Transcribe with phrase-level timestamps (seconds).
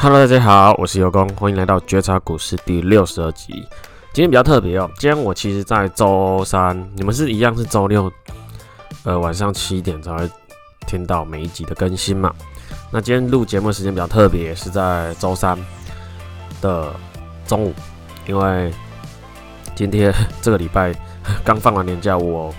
[0.00, 3.52] Hello，大家好，我是尤工，欢迎来到觉察股市第六十二集。
[4.12, 8.08] 今天比较特别哦，今天我其实在周三，你们是一样是周六，
[9.02, 10.30] 呃，晚上七点才会
[10.86, 12.32] 听到每一集的更新嘛。
[12.92, 15.58] 那今天录节目时间比较特别，是在周三
[16.60, 16.92] 的
[17.44, 17.74] 中午，
[18.28, 18.72] 因为
[19.74, 20.94] 今天这个礼拜
[21.44, 22.54] 刚放完年假，我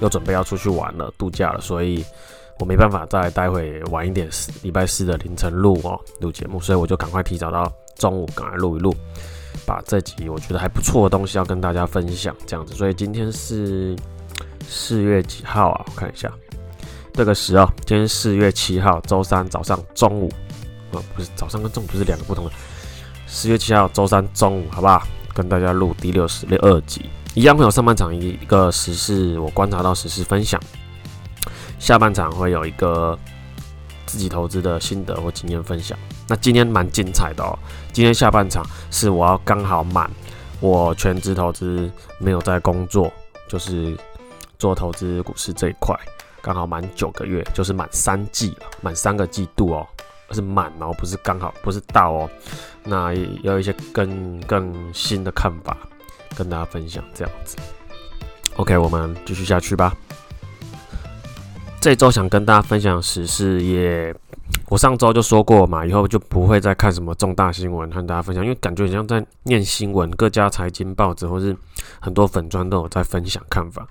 [0.00, 2.04] 又准备要出去玩了，度假了，所以。
[2.58, 4.28] 我没办法再待会晚一点，
[4.62, 8.94] 礼拜四的凌晨录哦，录节目，所以我就赶快提早到中午赶来录一录，
[9.64, 12.74] 把这集我觉得还不错的东西要跟大家分享，这样子。
[12.74, 13.96] 所以今天是
[14.66, 15.84] 四月几号啊？
[15.86, 16.32] 我看一下，
[17.12, 20.28] 这个时哦，今天四月七号，周三早上中午，
[20.90, 22.50] 哦，不是早上跟中午不是两个不同的，
[23.26, 25.06] 四月七号周三中午，好不好？
[25.32, 30.60] 跟大家录第六十六二集，一样会有上半场一个时事，我观察到时事分享。
[31.78, 33.18] 下半场会有一个
[34.06, 35.98] 自己投资的心得或经验分享。
[36.26, 37.58] 那今天蛮精彩的哦。
[37.92, 40.10] 今天下半场是我要刚好满
[40.60, 43.12] 我全职投资没有在工作，
[43.48, 43.96] 就是
[44.58, 45.96] 做投资股市这一块，
[46.42, 49.86] 刚好满九个月，就是满三季了，满三个季度哦，
[50.32, 52.30] 是满哦，不是刚好，不是到哦。
[52.84, 55.76] 那也有一些更更新的看法
[56.36, 57.56] 跟大家分享，这样子。
[58.56, 59.94] OK，我们继续下去吧。
[61.80, 64.14] 这周想跟大家分享时事，也
[64.68, 71.56] 我上周就说过嘛，以后就不会再看什么重大新闻和大家分享，因为感觉很像在念新闻，各家财经报纸或是
[72.00, 73.86] 很多粉专都有在分享看法。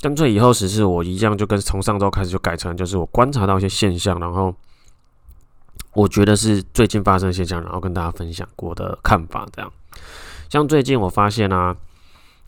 [0.00, 4.54] 干脆以后时事我一样，就跟从上周开始就改成，就是我观察到一些现象，然后
[5.94, 9.46] 我觉得是最近发生的现象，然后跟大家分享过的看法。
[9.52, 9.70] 这样，
[10.48, 11.76] 像最近我发现啊。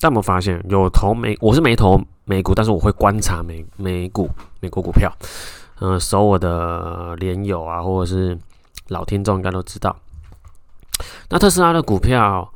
[0.01, 4.29] 但我发现有投美，我是没投美股，但是我会观察美美股、
[4.61, 5.11] 美国股票。
[5.81, 8.39] 嗯、呃，守我的连友啊，或者是
[8.89, 9.97] 老听众应该都知道。
[11.29, 12.49] 那特斯拉的股票，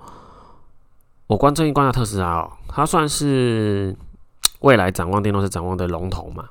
[1.27, 3.97] 我观最近观察特斯拉哦，它算是
[4.61, 6.45] 未来展望电动车展望的龙头嘛。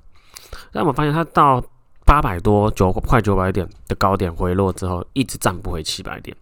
[0.72, 1.64] 但我们发现它到
[2.06, 6.36] 八百多九快九百点的高点回落之后，一直站不回七百点，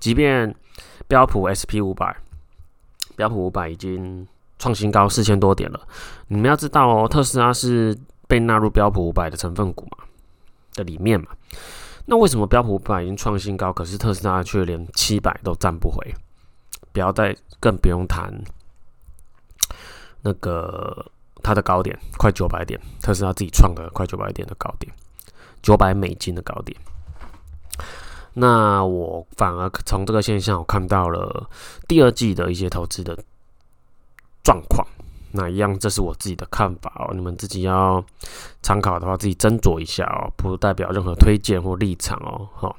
[0.00, 0.52] 即便
[1.06, 2.16] 标普 SP 五百。
[3.18, 4.24] 标普五百已经
[4.60, 5.80] 创新高四千多点了。
[6.28, 7.98] 你们要知道哦，特斯拉是
[8.28, 10.04] 被纳入标普五百的成分股嘛
[10.74, 11.26] 的里面嘛。
[12.06, 16.14] 那为什么标普五百已经创新高，可是特斯拉却连七百都站不回？
[16.92, 18.32] 不要再更不用谈
[20.22, 21.04] 那个
[21.42, 24.92] 它的高点，快九百点，特斯拉自己创的快九百点的高点，
[25.60, 26.78] 九百美金的高点。
[28.38, 31.50] 那我反而从这个现象，我看到了
[31.88, 33.18] 第二季的一些投资的
[34.44, 34.86] 状况。
[35.32, 38.02] 那一样，这是我自己的看法哦，你们自己要
[38.62, 42.48] 参考的话，自己斟酌一下哦，不代表任何推荐或立场哦。
[42.54, 42.76] 好，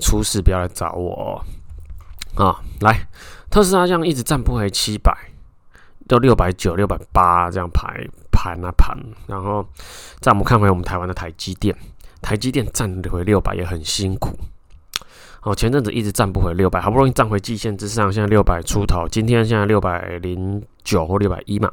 [0.00, 2.44] 出事不要来找我哦。
[2.44, 3.06] 啊，来，
[3.50, 5.16] 特斯拉这样一直站不回七百，
[6.08, 9.64] 到六百九、六百八这样排盘啊盘，然后
[10.20, 11.76] 再我们看回我们台湾的台积电。
[12.26, 14.36] 台积电站回六百也很辛苦，
[15.42, 21.70] 哦，前阵子一直站不回六百，好不容易站回季线之上，现在六百出头，今天现在六百零九或六百一嘛，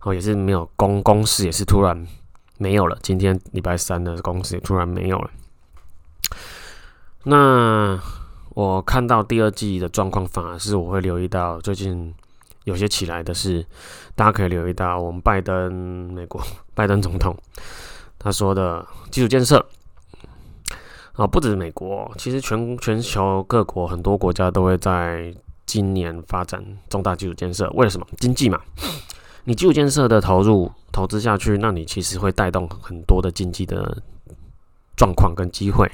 [0.00, 2.06] 哦，也是没有公公司也是突然
[2.56, 5.30] 没有了，今天礼拜三的公司也突然没有了。
[7.24, 8.00] 那
[8.54, 12.14] 我看到第二季的状况，反而是我会留意到最近
[12.64, 13.66] 有些起来的是，
[14.14, 15.70] 大家可以留意到我们拜登
[16.14, 17.36] 美国拜登总统。
[18.24, 19.64] 他说的基础建设
[21.12, 25.32] 啊，不只是美国，其实全全球各国很多国家都会在
[25.66, 27.68] 今年发展重大基础建设。
[27.74, 28.06] 为了什么？
[28.18, 28.58] 经济嘛。
[29.44, 34.02] 你基础建设的投入投资下去，那你其实会带动很多的经济的
[34.96, 35.86] 状况跟机会。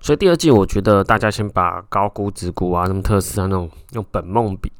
[0.00, 4.72] 所以第二季，我觉得大家先把高估值股啊，什么特斯拉那种用本梦比，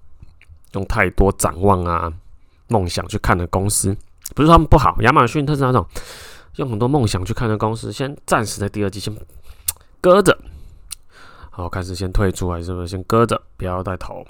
[0.73, 2.13] 用太多展望啊、
[2.67, 3.97] 梦想去看的公司。
[4.35, 5.87] 不是他们不好，亚马逊、它是那种
[6.57, 9.15] 用很多梦想去看的公司，先暂时在第二季先
[10.01, 10.37] 搁着。
[11.51, 14.27] 好，开始先退出还是不是先搁着，不要再投。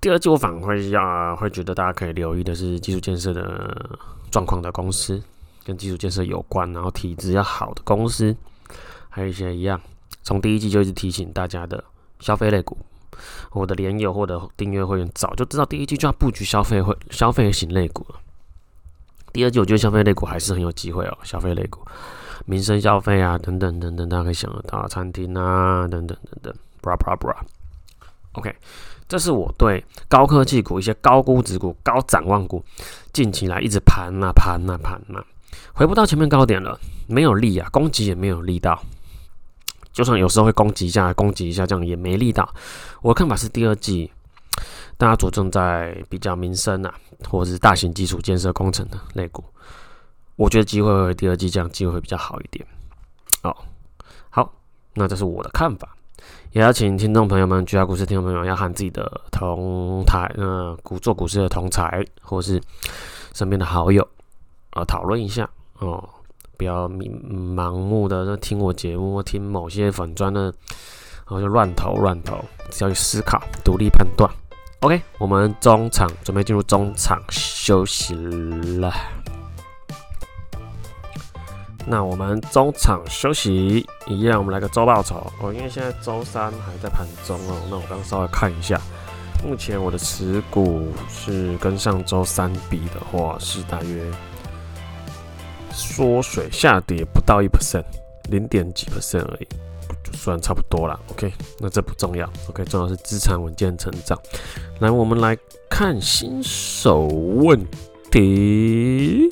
[0.00, 3.98] 第二季我反而会要会觉得大家可以留意的是基础建设的
[4.30, 5.22] 状况的公司，
[5.64, 8.36] 跟基础建设有关，然后体质要好的公司，
[9.08, 9.80] 还有一些一样，
[10.22, 11.82] 从第一季就一直提醒大家的
[12.20, 12.76] 消费类股。
[13.52, 18.16] 我的连友或者订阅会员早就知道，第一季就要布局消费会消费型类股了。
[19.32, 21.80] 第二季我觉得消费类股还是很有机会哦，消费类股、
[22.46, 27.34] 民生消费啊等等等等，大家可以想得到，餐厅啊等等等等，bra bra bra。
[28.32, 28.54] OK，
[29.08, 32.64] 这是我对高科技股、一些高估值股、高展望股
[33.12, 35.24] 近期来一直盘啊盘啊盘啊，
[35.74, 36.78] 回不到前面高点了。
[37.06, 38.82] 没有力啊，攻击也没有力道。
[39.96, 42.46] 就算有时候会攻击一下，攻击一下，这样也没力道。
[43.00, 44.12] 我的看法是，第二季
[44.98, 46.94] 大家着重在比较民生啊，
[47.30, 49.42] 或者是大型基础建设工程的类股，
[50.36, 52.62] 我觉得机会会第二季这样机会比较好一点。
[53.42, 53.56] 哦，
[54.28, 54.52] 好，
[54.92, 55.88] 那这是我的看法。
[56.52, 62.60] 也要请听众朋友们、居家股市听众朋友要和自己的同台，呃，股做股市的同侪，或是
[63.32, 64.06] 身边的好友，
[64.72, 65.48] 呃，讨论一下
[65.78, 66.06] 哦。
[66.56, 70.52] 不要盲目的听我节目，听某些粉砖的，然
[71.26, 74.30] 后就乱投乱投，只要去思考，独立判断。
[74.80, 78.14] OK，我们中场准备进入中场休息
[78.78, 78.92] 了。
[81.86, 87.56] 那我们中场休息一样，我们来个周报酬哦，因为现在周三还在盘中哦。
[87.70, 88.80] 那我刚稍微看一下，
[89.44, 94.02] 目前我的持股是跟上周三比的话是大约。
[95.76, 97.84] 缩水下跌不到一 percent，
[98.30, 99.46] 零点几 percent 而已，
[100.02, 100.98] 就算差不多了。
[101.10, 102.26] OK，那这不重要。
[102.48, 104.18] OK，重要是资产稳健成长。
[104.80, 105.36] 来，我们来
[105.68, 107.62] 看新手问
[108.10, 109.28] 题。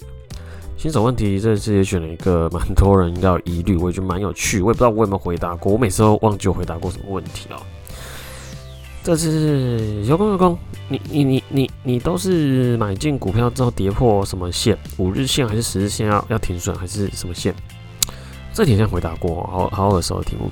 [0.76, 4.60] 新手问题这次也选了一个蛮多人要疑虑，我也觉得蛮有趣。
[4.60, 7.56] 我也不知道我有没有回答过，我每次都忘记回答过什么问题哦。
[9.04, 10.58] 这次有功有功，
[10.88, 14.78] 你你你你你都是买进股票之后跌破什么线？
[14.96, 17.54] 五日线还是十日线要要停损还是什么线？
[18.54, 20.50] 这题先回答过，好好耳熟的题目，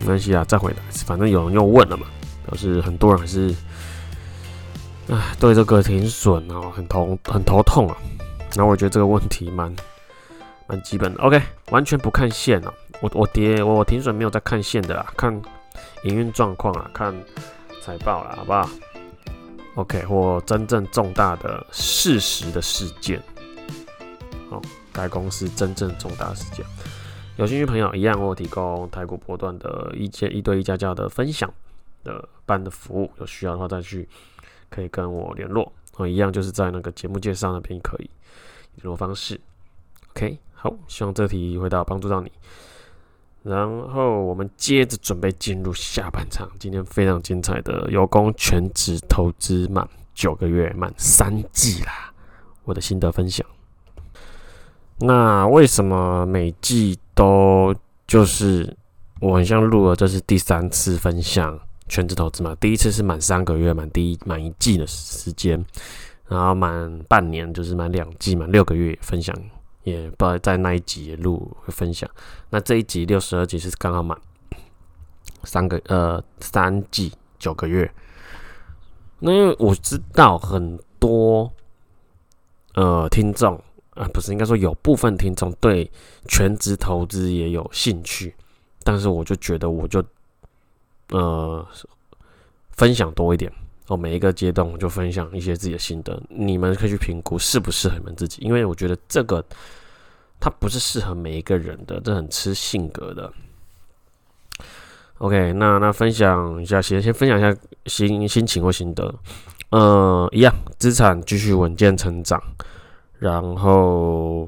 [0.00, 0.82] 没关系啊，再回答。
[1.06, 2.06] 反正有人又问了嘛，
[2.44, 3.54] 表示很多人还是，
[5.08, 7.96] 唉，对这个停损啊，很头很头痛啊。
[8.54, 9.74] 然后我觉得这个问题蛮
[10.66, 11.22] 蛮基本的。
[11.22, 15.40] OK，完全不看线啊，我我跌我我停损没有在看线的啦，看。
[16.04, 17.14] 营运状况啊，看
[17.82, 18.68] 财报啦，好不好
[19.76, 23.22] ？OK，或真正重大的事实的事件，
[24.50, 24.60] 好，
[24.92, 26.64] 该公司真正重大事件，
[27.36, 31.52] 有兴趣朋友一样，我提供台股波段的一阶一对一家教的分享
[32.04, 34.08] 的班的服务，有需要的话再去
[34.70, 38.10] 可以跟我联络，哦，一样就是在那个节目介绍那边可以
[38.76, 39.38] 联络方式。
[40.12, 42.32] OK，好，希望这题回答帮助到你。
[43.46, 52.12] 然后我们接着准备进入下半场，今天非常精彩的有功全职投资满九个月，满三季啦，
[52.64, 53.46] 我的心得分享。
[54.98, 57.72] 那为什么每季都
[58.04, 58.76] 就是
[59.20, 61.56] 我很像录了，这是第三次分享
[61.86, 62.52] 全职投资嘛？
[62.58, 65.64] 第一次是满三个月，满第一满一季的时间，
[66.26, 69.32] 然后满半年就是满两季，满六个月分享。
[69.86, 72.10] 也不知道在那一集录会分享，
[72.50, 74.18] 那这一集六十二集是刚好满
[75.44, 77.88] 三个呃三季九个月，
[79.20, 81.52] 那因为我知道很多
[82.74, 83.62] 呃听众
[83.94, 85.90] 啊、不是应该说有部分听众对
[86.26, 88.34] 全职投资也有兴趣，
[88.82, 90.04] 但是我就觉得我就
[91.10, 91.64] 呃
[92.72, 93.50] 分享多一点，
[93.88, 99.44] 哦每一个阶段我就分享一些自己的心得，你们可以去评估适不适合你们自己，因为我觉得这个。
[100.38, 103.32] 它不是适合每一个人的，这很吃性格的。
[105.16, 109.14] OK，那那分享一下，先先分享一下心心情或心得。
[109.70, 112.38] 呃，一样，资产继续稳健成长，
[113.18, 114.46] 然后，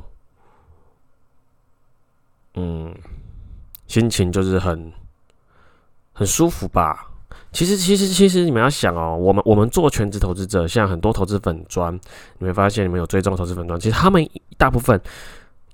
[2.53, 2.95] 嗯，
[3.87, 4.93] 心情就是很
[6.13, 7.08] 很舒服吧。
[7.53, 11.93] 其实，其实，其实你们要想哦，我们我们做全职投资者，像很多投资粉砖，
[12.39, 15.01] 你会发现你们有追踪投资粉砖，其实他们大部分。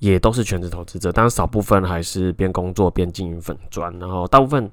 [0.01, 4.71] 也都是全职投资者，但是少部分还是边工作边经营粉砖，然后大部分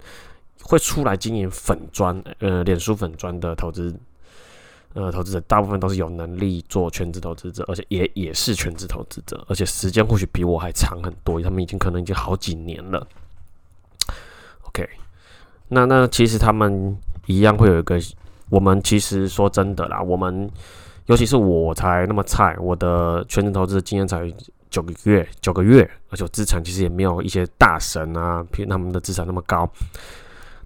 [0.61, 3.95] 会出来经营粉砖，呃，脸书粉砖的投资，
[4.93, 13.07] 呃，投资者大部分都是有能力做全职投资者，而且也也是全职投资者，而且时间或许比我还长很多，他们已经可能已经好几年了。
[14.63, 14.89] OK，
[15.71, 17.99] 那那其实他们一样会有一个，
[18.49, 20.47] 我们其实说真的啦，我们
[21.07, 24.31] 尤其是我才那么菜，我的全职投资经验才。
[24.71, 29.69] 九个月，九个月，而且资产其实也没有一些大神啊，他们的资产那么高。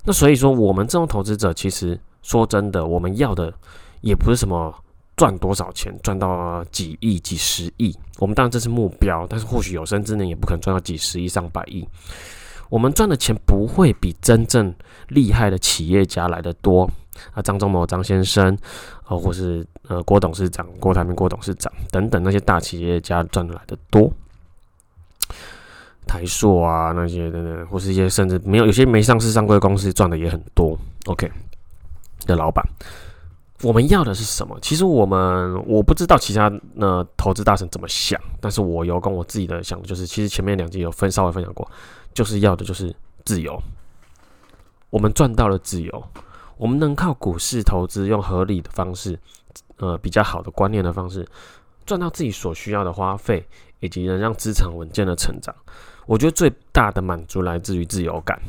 [0.03, 3.51] 那所以说，我们这种投资者，其实说真的，我们要的
[4.01, 4.71] 也不是什么
[5.17, 7.97] 赚多少钱，赚到几亿、几十亿。
[8.19, 11.83] 我们当然这是目标，但是或许有生之年也不可能赚到几十亿、上百亿。
[12.69, 14.73] 我们赚的钱不会比真正
[15.09, 16.89] 厉害的企业家来得多。
[17.31, 18.53] 啊，张忠谋张先生，
[19.05, 24.11] 啊，或是呃郭董事长郭台铭郭董事长等等那些大企业家赚的来的多，
[26.05, 30.77] 台硕啊那些等等，或是一些甚至没有有些没上市上柜公司赚的也很多。
[31.05, 31.31] OK，
[32.25, 32.61] 的老板，
[33.61, 34.59] 我们要的是什么？
[34.61, 41.65] 其实我们我不知道其他那投资大神怎么想，但是我有跟我自己的想的就是，其实前面两集有分稍微分享过，
[42.15, 43.61] 就是要的就是自由。
[44.89, 46.03] 我们赚到了自由，
[46.57, 49.19] 我们能靠股市投资，用合理的方式，
[49.77, 51.27] 呃，比较好的观念的方式，
[51.85, 53.45] 赚到自己所需要的花费，
[53.81, 55.53] 以及能让资产稳健的成长。
[56.05, 58.41] 我觉得最大的满足来自于自由感。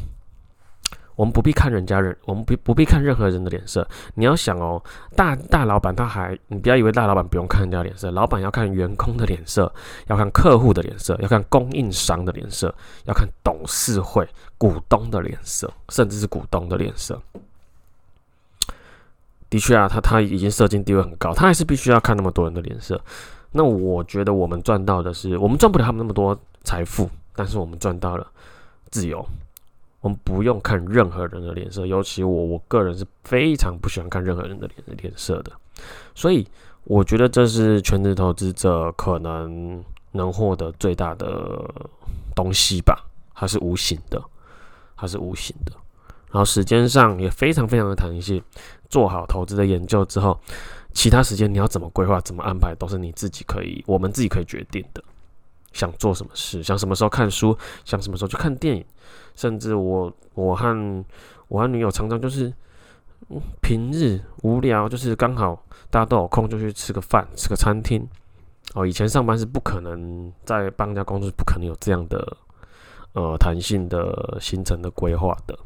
[1.16, 3.86] 我们不必看人家人，我们不不必看任何人的脸色。
[4.14, 4.80] 你要想哦，
[5.16, 9.72] 大大老板他还，你不要以为大老板不用看人家脸色，老板要看员工的脸色，
[10.06, 12.72] 要看客户的脸色，要看供应商的脸色，
[13.06, 17.20] 要看董事会股东的脸色，甚至是股东的脸色。
[19.48, 23.00] 的确啊，他他已经社经地位很高，他还是必须要看那么多人的脸色。
[23.52, 28.26] 那我觉得我们赚到的是，我们赚不了他们那么多财富，但是我们赚到了
[28.90, 29.24] 自由。
[30.06, 35.50] 我们不用看任何人的脸色，尤其我我个人是非常不喜欢看任何人的脸脸色的，
[36.14, 36.46] 所以
[36.84, 39.82] 我觉得这是全职投资者可能
[40.12, 41.60] 能获得最大的
[42.36, 44.22] 东西吧，它是无形的，
[44.96, 45.72] 它是无形的，
[46.30, 48.40] 然后时间上也非常非常的弹性，
[48.88, 50.38] 做好投资的研究之后，
[50.92, 55.02] 其他时间你要怎么规划、怎么安排，都是你自己可以，我们自己可以决定的。
[55.76, 58.84] 想做什么事，想什么时候看书，想什么时候去看电影，
[59.34, 61.04] 甚至我我和
[61.48, 62.52] 我和女友常常就是
[63.60, 68.08] 平日无聊，就是刚好大家都有空，就去吃个饭，吃个餐厅。
[68.74, 72.36] 哦，以前上班是不可能在帮人家工作，不可能有这样的
[73.12, 75.56] 呃弹性的行程的规划的。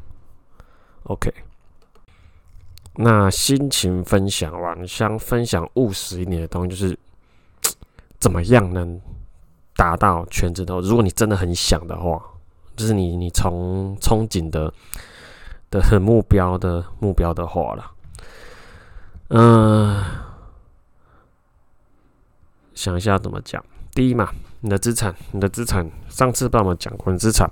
[1.03, 1.33] OK，
[2.95, 6.97] 那心情分享完，想分享务实一点的东西，就是
[8.19, 8.87] 怎么样呢？
[9.81, 12.21] 达到全职投，如果你真的很想的话，
[12.75, 14.71] 就是你你从憧憬的
[15.71, 17.91] 的很目标的目标的话了，
[19.29, 20.03] 嗯，
[22.75, 23.65] 想一下怎么讲。
[23.91, 27.49] 第一嘛，你的资产，你的资产，上次帮我们讲过，你资产，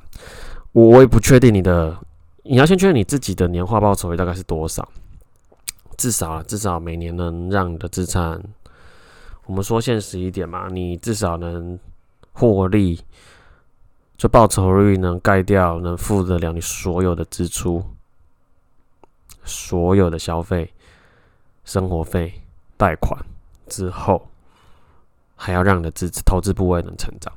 [0.71, 1.97] 我我也不确定你的，
[2.43, 4.87] 你要先确定你自己的年化报酬率大概是多少，
[5.97, 8.39] 至少啊至少每年能让你的资产，
[9.47, 11.79] 我们说现实一点嘛，你至少能。
[12.39, 13.01] 获利，
[14.15, 17.83] 就报酬率能盖掉，能付得了你所有的支出，
[19.43, 20.73] 所有的消费、
[21.65, 22.41] 生活费、
[22.77, 23.21] 贷款
[23.67, 24.29] 之后，
[25.35, 27.33] 还要让你的资投资部位能成长。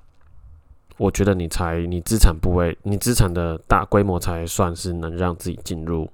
[0.99, 6.09] 我觉得你才，你资产部位，你资产的大规模才算是能让自己进入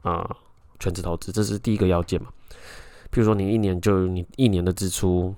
[0.00, 0.36] 啊、
[0.78, 2.30] 全职投资，这是第一个要件嘛。
[3.12, 5.34] 譬如说，你一年就你一年的支出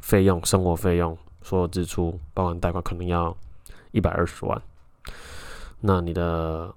[0.00, 1.18] 费用、生活费用。
[1.44, 3.36] 所有支出，包含贷款，可能要
[3.92, 4.60] 一百二十万。
[5.80, 6.74] 那你的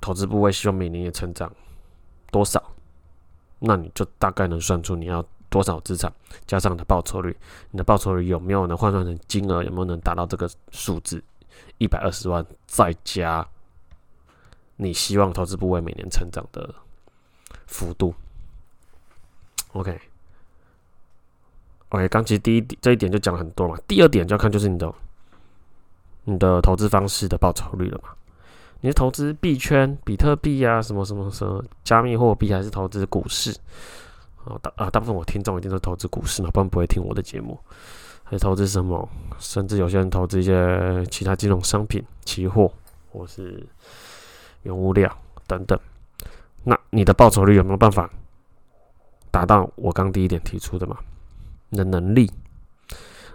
[0.00, 1.50] 投资部位希望每年也成长
[2.30, 2.62] 多少？
[3.58, 6.12] 那你就大概能算出你要多少资产，
[6.46, 7.34] 加上你的报酬率，
[7.70, 9.64] 你的报酬率有没有能换算成金额？
[9.64, 11.24] 有没有能达到这个数字？
[11.78, 13.48] 一百二十万，再加
[14.76, 16.74] 你希望投资部位每年成长的
[17.66, 18.14] 幅度。
[19.72, 19.98] OK。
[21.90, 23.76] OK，刚其实第一点这一点就讲了很多嘛。
[23.86, 24.92] 第二点就要看就是你的
[26.24, 28.10] 你的投资方式的报酬率了嘛。
[28.80, 33.50] 你是投资币圈、比特币啊，什么什么什么加密货币，还是投资股市？
[34.44, 37.58] 啊大啊，大部分我听众一定都投资股市嘛，不然不会听我的节目。
[38.24, 39.08] 还投资什么？
[39.38, 42.72] 甚至有些人投资一些其他金融商品、期货
[43.12, 43.64] 或是
[44.62, 45.16] 原物料
[45.46, 45.78] 等等。
[46.64, 48.10] 那你的报酬率有没有办法
[49.30, 50.96] 达到我刚第一点提出的嘛？
[51.72, 52.30] 的能力，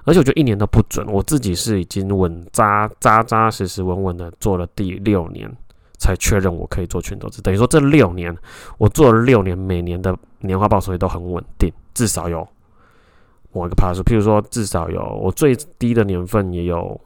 [0.03, 1.05] 而且我觉得一年都不准。
[1.07, 5.51] 我自己是已经稳扎扎扎实实稳稳的做了第六年，
[5.97, 7.41] 才确认我可以做全投资。
[7.41, 8.35] 等于说这六年
[8.77, 12.47] 我做了六年，每年的年化报酬率都很稳定，至少有
[13.51, 14.01] 某一个趴数。
[14.01, 16.99] 譬如说，至少有我最低的年份也有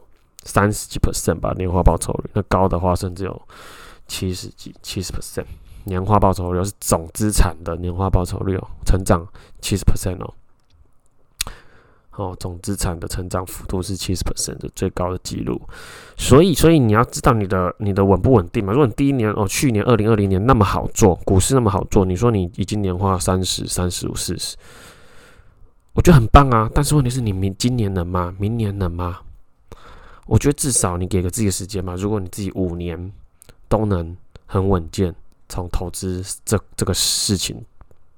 [0.44, 2.30] 三十几 percent 吧，年化报酬率。
[2.34, 3.42] 那高的话甚至有
[4.06, 5.44] 七十几、七十 percent
[5.84, 9.26] 年化报酬率，是总资产的年化报酬率哦，成长
[9.60, 10.32] 七十 percent 哦。
[12.16, 15.60] 哦，总资产的成长幅度是七十 percent 的最高的记录，
[16.16, 18.72] 所以，所以你要知道你的你的稳不稳定嘛？
[18.72, 24.56] 如果你第一年哦，去年二零二零年那么好做，股市那么好做，你说你已经年化三十、三十五、四十，
[25.92, 26.70] 我觉得很棒啊。
[26.74, 28.34] 但是问题是你明今年能吗？
[28.38, 29.18] 明年能吗？
[30.24, 31.94] 我觉得至少你给个自己的时间嘛。
[31.96, 33.12] 如果你自己五年
[33.68, 35.14] 都能很稳健，
[35.50, 37.62] 从投资这这个事情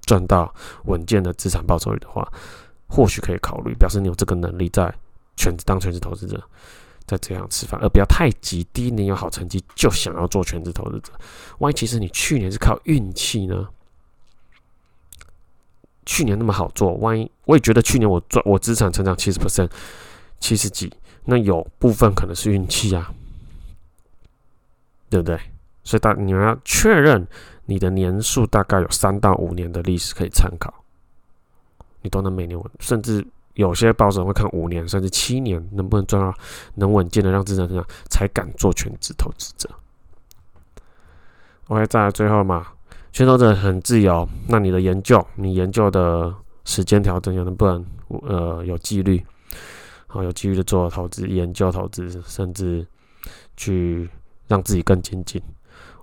[0.02, 2.26] 赚到稳健的资产报酬率的话。
[2.88, 4.92] 或许可以考虑，表示你有这个能力，在
[5.36, 6.42] 全职当全职投资者，
[7.06, 8.66] 在这样吃饭，而不要太急。
[8.72, 11.12] 第一年有好成绩就想要做全职投资者，
[11.58, 13.68] 万一其实你去年是靠运气呢？
[16.06, 19.70] 去年那么好做，万一我也觉得去年我赚我资产成长七十 percent，
[20.40, 20.90] 七十几，
[21.26, 23.12] 那有部分可能是运气啊，
[25.10, 25.38] 对不对？
[25.84, 27.26] 所以大你们要确认
[27.66, 30.77] 你的年数大概有三到五年的历史可以参考，
[32.08, 36.32] 都能每年稳，甚至有些保守会看五年甚至七年能不能赚到，
[36.74, 39.68] 能稳健的让资产增长，才敢做全职投资者。
[41.68, 42.68] OK，再来最后嘛。
[43.10, 46.32] 全投者很自由，那你的研究，你研究的
[46.64, 49.24] 时间调整，能不能呃有纪律，
[50.06, 52.86] 好有纪律的做投资、研究投资，甚至
[53.56, 54.08] 去
[54.46, 55.42] 让自己更精进。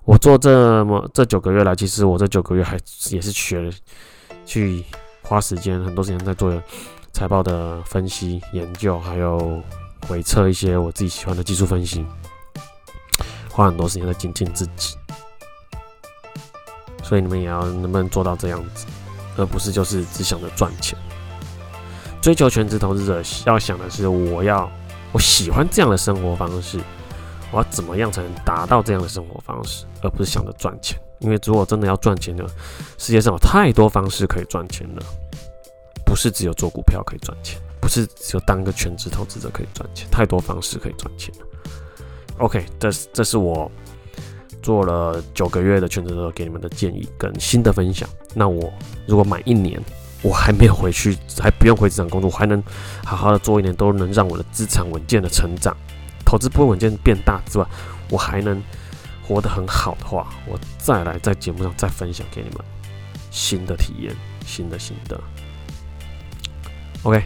[0.04, 2.76] 我做这么这九个月来，其实我这九个月还
[3.12, 3.72] 也是学，
[4.44, 4.84] 去
[5.26, 6.62] 花时间很多时间在做
[7.12, 9.62] 财报的分析、研究，还有
[10.08, 12.06] 回测一些我自己喜欢的技术分析，
[13.50, 14.96] 花很多时间在精进自己。
[17.04, 18.86] 所以你们也要能不能做到这样子，
[19.38, 20.98] 而不是就是只想着赚钱。
[22.22, 24.70] 追求全职投资者要想的是，我要
[25.12, 26.80] 我喜欢这样的生活方式，
[27.52, 31.00] 我要怎么样才能达到这样的生活方式，而不是想着赚钱。
[31.20, 32.46] 因为如果真的要赚钱呢，
[32.98, 35.04] 世界上有太多方式可以赚钱了，
[36.06, 41.46] 不是只有做股票可以赚钱，不是只有当个全职投资者可以赚钱，太多方式可以赚钱了。
[42.40, 43.72] OK，这是这是我。
[44.62, 48.10] 做了九个月的全职者给你们的建议跟新的分享。
[48.34, 48.74] 那我
[49.06, 49.80] 如果满一年，
[50.24, 52.64] 我还没有回去，还不用回职场工作，我还能
[53.04, 55.78] 好好的做一年，都能让我的资产稳健的成长，
[56.26, 57.66] 投资不会稳健变大之外，
[58.10, 58.62] 我还能
[59.26, 62.58] 活得很好的话，我再来在节目上再分享给你们
[63.32, 64.16] 新的体验，
[64.46, 65.20] 新的心得。
[67.04, 67.24] OK，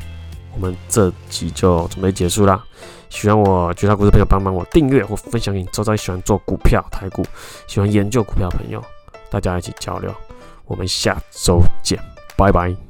[0.54, 2.64] 我们这集就准备结束啦。
[3.10, 7.26] 喜欢我绝杀股市朋友，帮忙我订阅或分享给你周遭喜欢做股票、台股、
[7.68, 8.84] 喜欢研究股票的朋友，
[9.32, 10.14] 大家一起交流。
[10.66, 11.98] 我们下周见，
[12.38, 12.89] 拜拜。